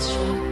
[0.00, 0.49] Sure.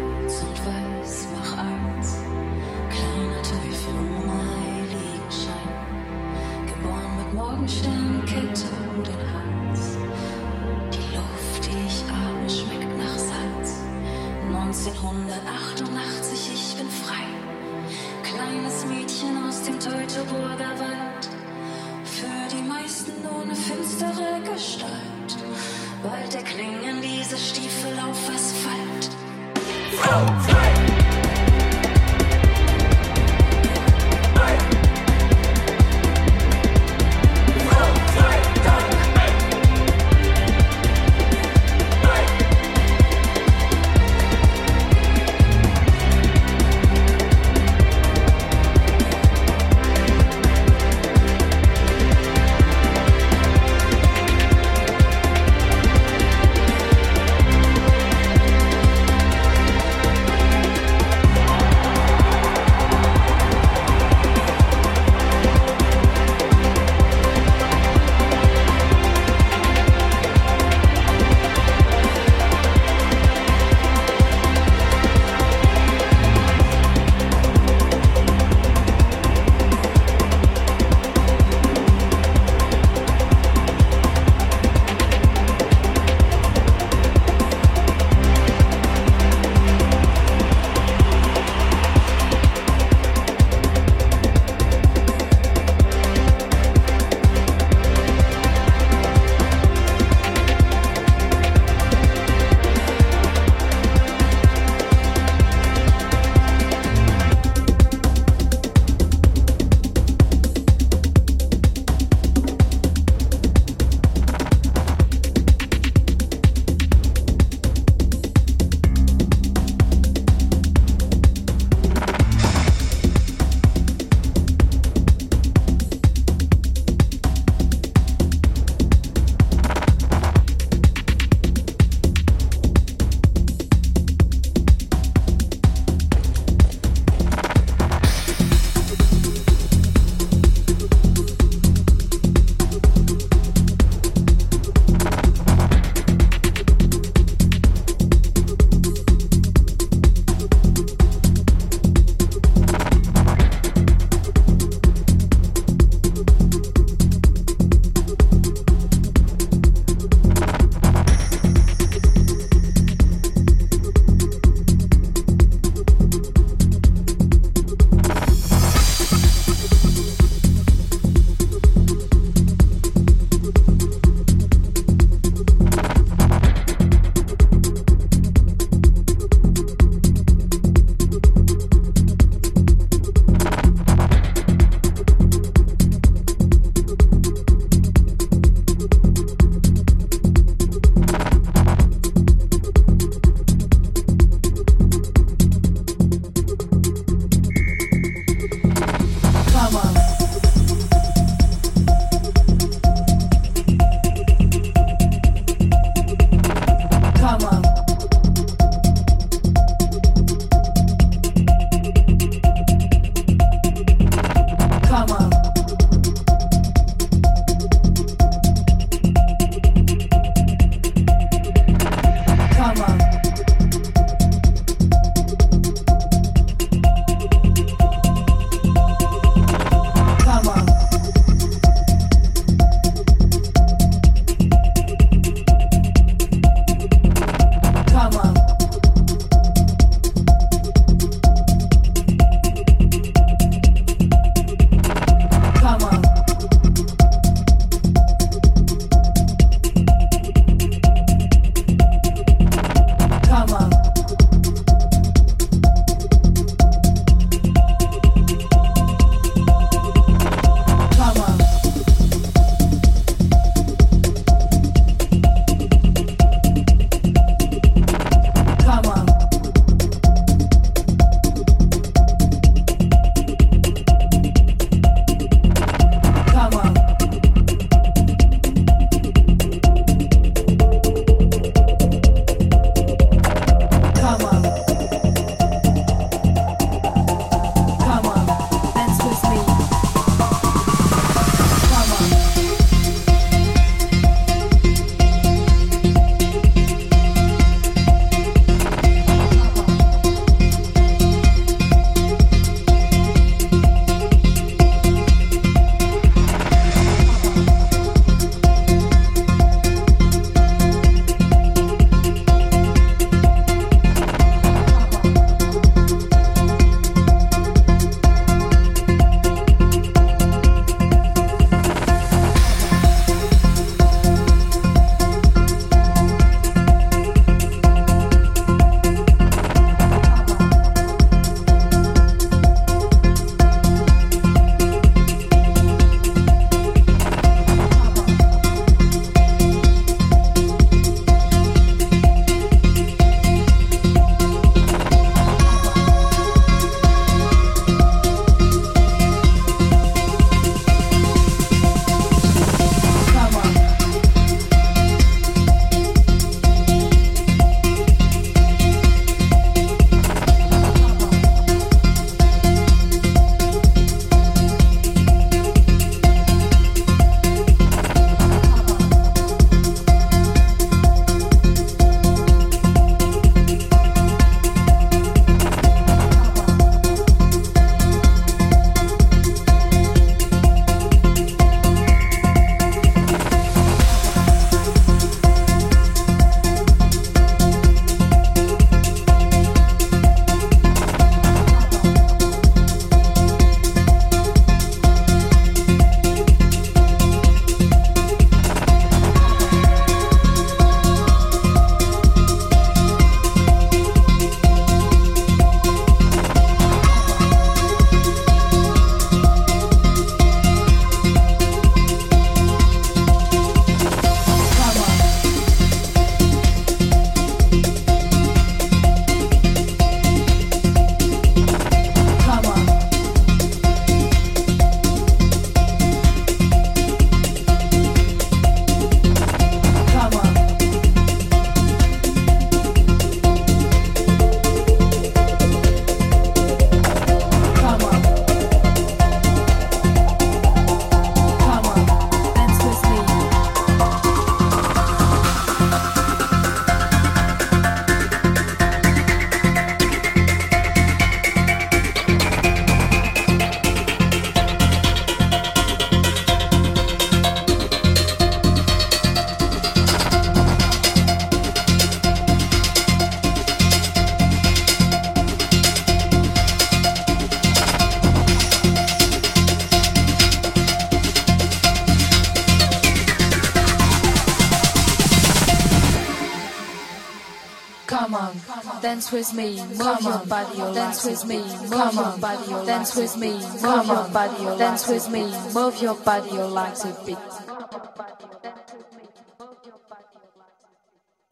[480.98, 481.38] Dance with me,
[481.68, 483.30] move your body, dance with me,
[483.62, 487.18] move your body, dance with me, move your body, your legs a bit.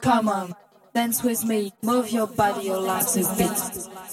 [0.00, 0.54] Come on,
[0.94, 4.05] dance with me, move your body, your legs a bit.